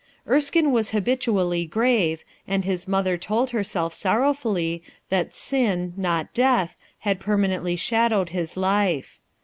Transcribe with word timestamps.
Erskine 0.27 0.71
was 0.71 0.89
habitually 0.97 1.63
grave, 1.67 2.23
and 2.47 2.65
his 2.65 2.87
mother 2.87 3.19
told 3.19 3.51
herself 3.51 3.93
sorrowfully 3.93 4.81
that 5.09 5.35
sin, 5.35 5.93
not 5.95 6.33
death 6.33 6.75
had 7.01 7.19
permanently 7.19 7.75
shadowed 7.75 8.29
his 8.29 8.57
life. 8.57 9.19